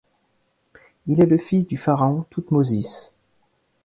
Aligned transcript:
Il 1.05 1.21
est 1.21 1.27
le 1.27 1.37
fils 1.37 1.67
du 1.67 1.77
pharaon 1.77 2.25
Thoutmôsis. 2.31 3.13